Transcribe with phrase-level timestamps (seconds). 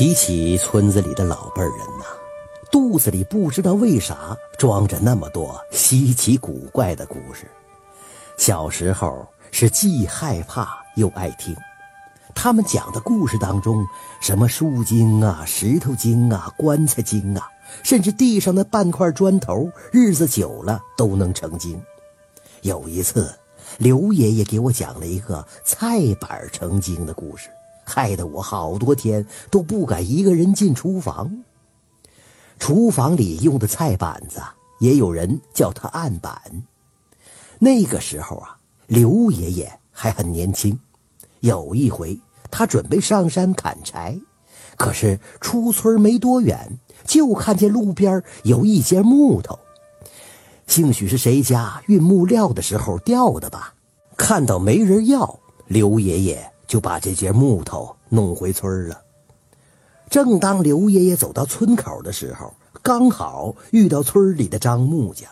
[0.00, 2.06] 提起村子里的老辈人呐，
[2.72, 7.46] 肚子里不知道为啥装着那么多稀奇古怪的故事。
[8.38, 11.54] 小时候是既害怕又爱听，
[12.34, 13.84] 他们讲的故事当中，
[14.22, 17.46] 什么树精啊、石头精啊、棺材精啊，
[17.82, 21.78] 甚至地上的半块砖头，日子久了都能成精。
[22.62, 23.30] 有一次，
[23.76, 27.50] 刘爷爷给我讲了一个菜板成精的故事。
[27.90, 31.42] 害得我好多天都不敢一个人进厨房。
[32.60, 34.40] 厨房里用的菜板子，
[34.78, 36.40] 也有人叫它案板。
[37.58, 38.56] 那个时候啊，
[38.86, 40.78] 刘爷爷还很年轻。
[41.40, 44.20] 有一回，他准备上山砍柴，
[44.76, 49.58] 可是出村没多远，就看见路边有一截木头，
[50.66, 53.74] 兴许是谁家运木料的时候掉的吧。
[54.16, 56.52] 看到没人要，刘爷爷。
[56.70, 59.02] 就把这节木头弄回村了。
[60.08, 65.28] 正当刘爷爷走到村口的时候，刚好遇到村里的张木匠。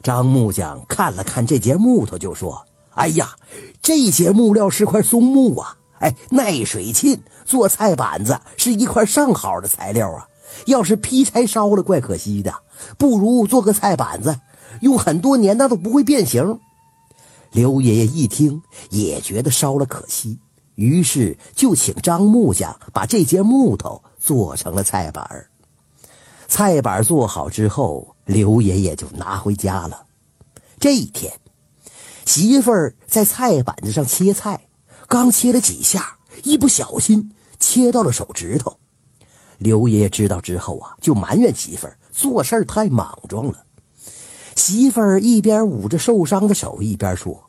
[0.00, 3.34] 张木匠看了看这节木头，就说：“哎呀，
[3.82, 10.28] 这节木料是块松木啊，哎，耐水沁，做菜板子是一块上好的材料啊。
[10.66, 12.54] 要是劈柴烧了，怪可惜的。
[12.96, 14.38] 不如做个菜板子，
[14.82, 16.60] 用很多年那都不会变形。”
[17.50, 20.38] 刘爷爷一听，也觉得烧了可惜。
[20.74, 25.46] 于是就请张木匠把这节木头做成了菜板
[26.48, 30.06] 菜板做好之后，刘爷爷就拿回家了。
[30.78, 31.32] 这一天，
[32.24, 34.66] 媳妇儿在菜板子上切菜，
[35.08, 38.78] 刚切了几下，一不小心切到了手指头。
[39.58, 43.64] 刘爷爷知道之后啊，就埋怨媳妇儿做事太莽撞了。
[44.54, 47.43] 媳妇儿一边捂着受伤的手，一边说。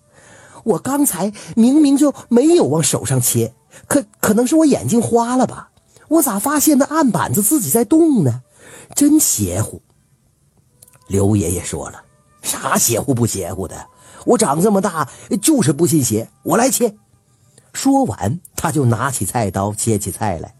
[0.65, 3.53] 我刚才明明就没有往手上切，
[3.87, 5.69] 可可能是我眼睛花了吧？
[6.07, 8.43] 我咋发现那案板子自己在动呢？
[8.93, 9.81] 真邪乎！
[11.07, 12.03] 刘爷爷说了
[12.43, 13.87] ：“啥邪乎不邪乎的？
[14.25, 15.09] 我长这么大
[15.41, 16.95] 就是不信邪，我来切。”
[17.73, 20.55] 说完，他就拿起菜刀切起菜来。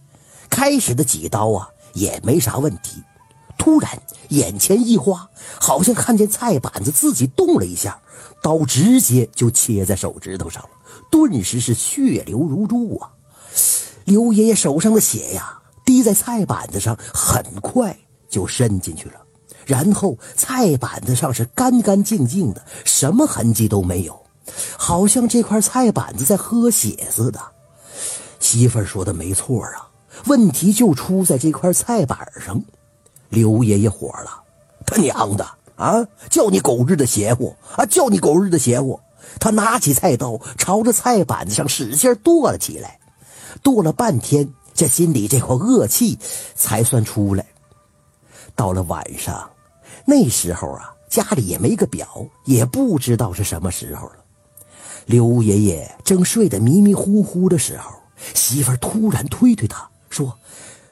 [0.49, 3.01] 开始的几刀啊也没啥问题，
[3.57, 5.29] 突然眼前一花，
[5.59, 7.99] 好像看见菜板子自己动了一下。
[8.41, 10.69] 刀直接就切在手指头上了，
[11.09, 13.09] 顿时是血流如注啊！
[14.03, 17.97] 刘爷爷手上的血呀，滴在菜板子上，很快
[18.29, 19.15] 就渗进去了。
[19.65, 24.25] 然后菜板子上是干干净净的，什么痕迹都没有，
[24.77, 27.39] 好像这块菜板子在喝血似的。
[28.39, 29.89] 媳妇儿说的没错啊，
[30.27, 32.63] 问题就出在这块菜板上。
[33.29, 34.43] 刘爷爷火了，
[34.85, 35.45] 他娘的！
[35.75, 36.07] 啊！
[36.29, 37.85] 叫你狗日的邪乎啊！
[37.85, 38.97] 叫你狗日的邪乎！
[39.41, 42.97] 他拿起菜刀，朝着菜板子上使劲剁了起来，
[43.61, 46.17] 剁了半天，这心里这口恶气
[46.55, 47.45] 才算出来。
[48.55, 49.49] 到了晚上，
[50.05, 54.15] 那时候啊，家里也没个表，也不知道是什么时候了。
[55.05, 57.91] 刘爷爷正睡得迷迷糊糊的时候，
[58.33, 60.39] 媳妇突然推推他说：“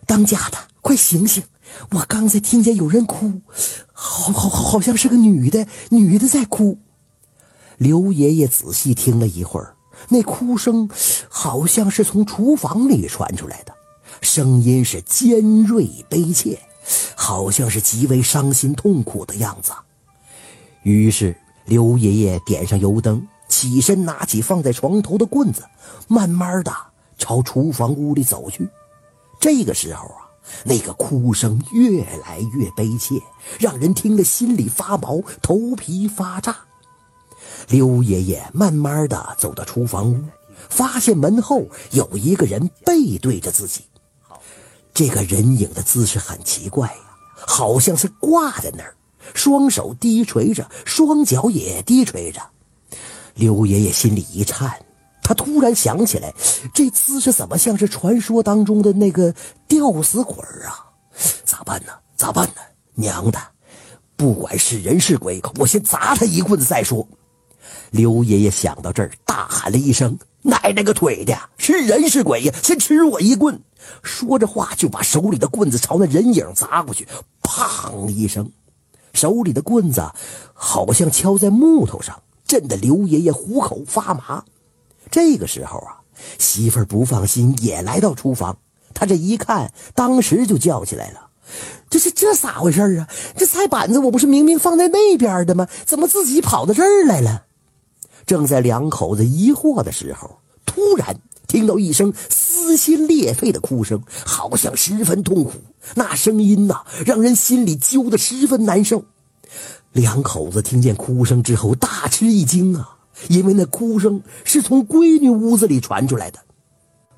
[0.05, 1.43] 当家的，快醒醒！”
[1.91, 3.41] 我刚才听见有人哭，
[3.91, 6.77] 好好好，好像是个女的，女的在哭。
[7.77, 9.75] 刘爷爷仔细听了一会儿，
[10.09, 10.87] 那哭声
[11.27, 13.73] 好像是从厨房里传出来的，
[14.21, 16.59] 声音是尖锐悲切，
[17.15, 19.71] 好像是极为伤心痛苦的样子。
[20.83, 25.63] 于是刘爷爷点上油灯，起身拿起放在床头的棍子，
[26.07, 26.71] 慢慢的
[27.17, 28.69] 朝厨房屋里走去。
[29.43, 30.23] 这个时候啊。
[30.65, 33.15] 那个哭声越来越悲切，
[33.59, 36.55] 让人听了心里发毛，头皮发炸。
[37.69, 40.23] 刘爷爷慢慢的走到厨房屋，
[40.69, 43.85] 发现门后有一个人背对着自己。
[44.93, 46.99] 这个人影的姿势很奇怪呀，
[47.35, 48.95] 好像是挂在那儿，
[49.33, 52.41] 双手低垂着，双脚也低垂着。
[53.33, 54.85] 刘爷爷心里一颤。
[55.23, 56.33] 他突然想起来，
[56.73, 59.33] 这姿势怎么像是传说当中的那个
[59.67, 60.35] 吊死鬼
[60.65, 60.91] 啊？
[61.45, 61.93] 咋办呢？
[62.17, 62.55] 咋办呢？
[62.95, 63.39] 娘的，
[64.15, 67.07] 不管是人是鬼，我先砸他一棍子再说。
[67.91, 72.53] 刘爷爷想到这儿，大喊了一声：“奶奶个腿的，是人是鬼呀？
[72.61, 73.59] 先吃我一棍！”
[74.03, 77.07] 说着话，就把手里的棍子朝那人影砸过去。
[77.41, 78.51] 砰的一声，
[79.13, 80.03] 手里的棍子
[80.53, 84.43] 好像敲在木头上，震得刘爷爷虎口发麻。
[85.13, 86.01] 这个时候啊，
[86.39, 88.57] 媳妇儿不放心，也来到厨房。
[88.95, 91.27] 他这一看，当时就叫起来了
[91.87, 93.07] ：“这是这咋回事啊？
[93.37, 95.67] 这菜板子我不是明明放在那边的吗？
[95.85, 97.43] 怎么自己跑到这儿来了？”
[98.25, 105.51] 正在两口子疑惑的时候，突然听到一声撕心裂肺的哭声，好像十分痛苦。
[105.93, 109.05] 那声音呐，让人心里揪得十分难受。
[109.91, 112.92] 两口子听见哭声之后，大吃一惊啊！
[113.27, 116.39] 因为那哭声是从闺女屋子里传出来的。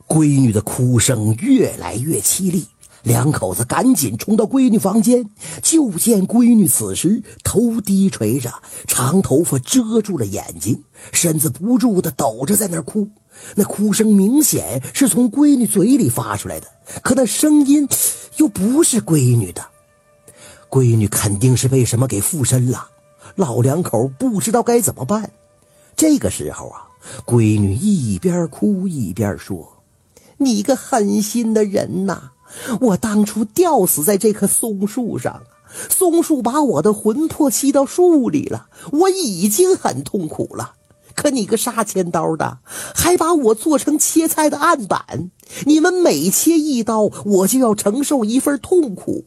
[0.08, 2.66] 闺女的哭声越来越凄厉。
[3.04, 5.30] 两口子赶紧冲到闺女房间，
[5.62, 8.52] 就见闺女此时头低垂着，
[8.88, 13.08] 长头发遮住了眼睛，身子不住的抖着，在那儿哭。
[13.54, 16.66] 那哭声明显是从闺女嘴里发出来的，
[17.04, 17.88] 可那声音
[18.38, 19.64] 又不是闺女的。
[20.68, 22.88] 闺女肯定是被什么给附身了。
[23.36, 25.30] 老两口不知道该怎么办。
[25.96, 26.88] 这个时候啊，
[27.26, 29.84] 闺女一边哭一边说
[30.38, 32.32] ：“你个狠心的人呐！”
[32.80, 35.44] 我当初吊死在这棵松树上，
[35.90, 40.74] 松树把我的魂魄吸到树里了，我已经很痛苦了。
[41.16, 42.60] 可你个杀千刀的，
[42.94, 45.32] 还把我做成切菜的案板，
[45.66, 49.26] 你们每切一刀，我就要承受一份痛苦。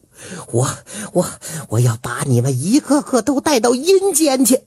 [0.51, 0.69] 我
[1.13, 1.25] 我
[1.69, 4.61] 我要把你们一个个都带到阴间去。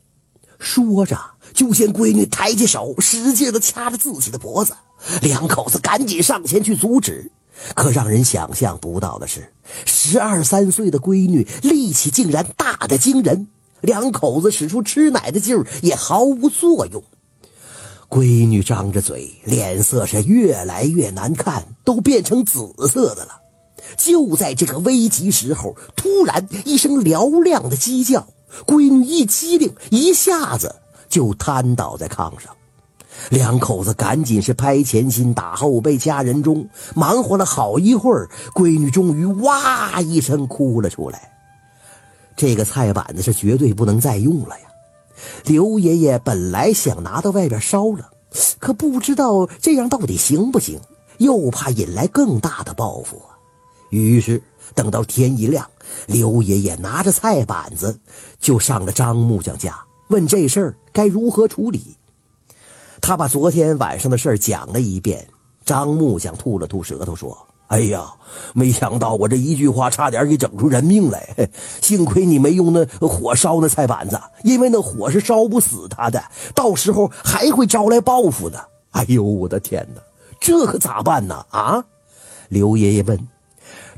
[0.59, 1.19] 说着，
[1.55, 4.75] 就见闺女抬起手，使劲的掐着自己的脖子，
[5.21, 7.31] 两口子赶紧上前去阻止。
[7.75, 9.53] 可让人想象不到的是，
[9.85, 13.47] 十二三岁的闺女力气竟然大的惊人，
[13.83, 17.03] 两口子使出吃奶的劲儿也毫无作用。
[18.09, 23.41] 闺女张着嘴，脸色是越来越难看，都变成紫色的了。
[23.97, 28.27] 就在这个危急时候，突然一声嘹亮的鸡叫，
[28.67, 30.77] 闺女一激灵，一下子
[31.13, 32.51] 就瘫倒在炕上。
[33.29, 41.31] 两口子赶紧是拍前心打后背掐人中，忙活了好一会儿，闺女终于哇一声哭了出来。
[42.35, 44.67] 这个菜板子是绝对不能再用了呀！
[45.45, 48.11] 刘爷爷本来想拿到外边烧了，
[48.59, 50.81] 可不知道这样到底行不行，
[51.19, 53.37] 又怕引来更大的报复啊。
[53.91, 54.43] 于是
[54.75, 55.69] 等到天一亮，
[56.07, 58.01] 刘爷爷拿着菜板子
[58.41, 61.97] 就上了张木匠家，问这事儿该如何处理。
[63.01, 65.27] 他把昨天晚上的事讲了一遍。
[65.65, 67.39] 张木匠吐了吐舌头说
[67.69, 68.13] ：“哎呀，
[68.53, 71.49] 没想到我这一句话差点给整出人命来。
[71.81, 76.21] 幸亏你没用那火烧那菜板子，因为那火是烧不死他的，
[76.53, 78.69] 到时候还会招来报复的。
[78.91, 80.01] 哎呦，我的天哪，
[80.41, 81.47] 这可咋办呢？
[81.51, 81.85] 啊？”
[82.51, 83.29] 刘爷爷问。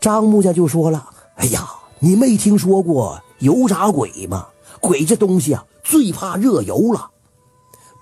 [0.00, 1.66] 张木匠就说了：“哎呀，
[1.98, 4.48] 你没听说过油炸鬼吗？
[4.80, 7.10] 鬼这东西啊，最怕热油了。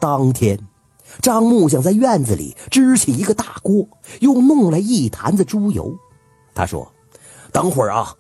[0.00, 0.58] 当天。”
[1.20, 3.86] 张木匠在院子里支起一个大锅，
[4.20, 5.94] 又弄来一坛子猪油。
[6.54, 6.90] 他说
[7.52, 8.16] ：“等会儿啊，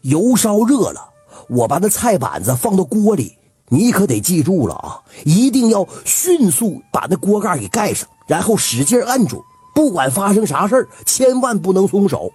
[0.00, 1.10] 油烧热了，
[1.50, 3.36] 我把那菜板子放到锅里，
[3.68, 9.44] 你可得记住了啊，一定要迅速把那锅盖给盖上，然后使劲按住，
[9.74, 12.32] 不管发生啥事千万不能松手。”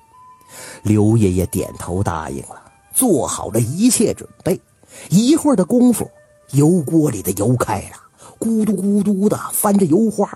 [0.83, 2.61] 刘爷爷点头答应了，
[2.93, 4.61] 做好了一切准备。
[5.09, 6.09] 一会儿的功夫，
[6.51, 7.97] 油锅里的油开了。
[8.39, 10.29] 咕嘟咕嘟的翻着油花，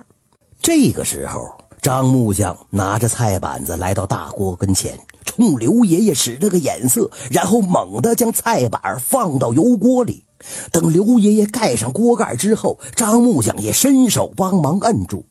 [0.61, 1.49] 这个时候，
[1.81, 10.23] 张木匠拿着菜板子来到大锅跟前，冲刘爷爷使了个眼色，然后猛地将菜板放到油锅里。
[10.71, 15.25] 等刘爷爷盖上锅盖之后，张木匠也伸手帮忙摁住。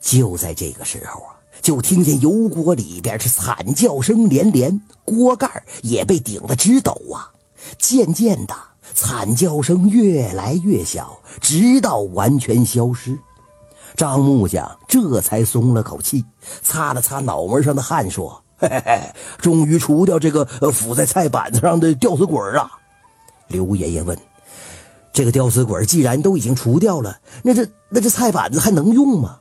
[0.00, 7.32] 就在这个时候啊，就听见油锅里边是惨叫声连连，锅盖也被顶得直抖啊。
[7.78, 8.54] 渐渐的。
[8.92, 13.18] 惨叫声越来越小，直到完全消失。
[13.96, 16.24] 张木匠这才松了口气，
[16.62, 19.00] 擦了擦脑门上的汗，说：“嘿 嘿嘿，
[19.38, 22.70] 终于除掉这个附在菜板子上的吊死鬼了。”
[23.48, 24.16] 刘爷爷问
[25.12, 29.40] ：“这个吊死鬼既然都已经除掉了，那这那这菜板子还能用吗？”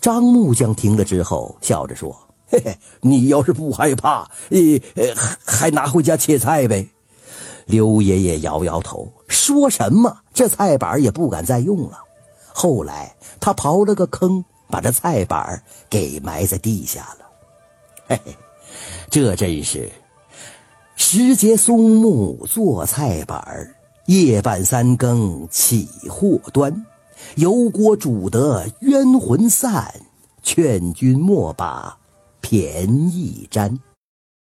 [0.00, 2.16] 张木匠听了之后笑着说
[2.48, 6.88] ：“嘿嘿，你要是不害怕，呃，还还拿回家切菜呗。”
[7.68, 11.98] 刘爷爷摇摇头，说什么这菜板也不敢再用了。
[12.52, 17.26] 后来他刨了个坑，把这菜板给埋在地下了。
[18.08, 18.36] 嘿嘿，
[19.10, 19.90] 这真是
[20.96, 23.74] 时节松木做菜板，
[24.06, 26.86] 夜半三更起祸端。
[27.34, 29.92] 油锅煮得冤魂散，
[30.42, 31.98] 劝君莫把
[32.40, 33.78] 便宜沾。